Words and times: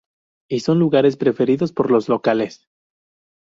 Y 0.49 0.61
son 0.61 0.79
lugares 0.79 1.15
preferidos 1.15 1.73
por 1.73 1.91
los 1.91 2.09
locales. 2.09 2.67